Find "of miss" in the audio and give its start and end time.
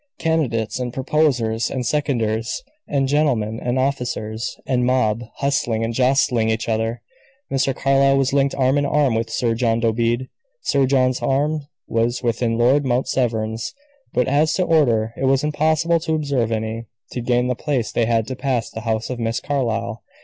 19.11-19.39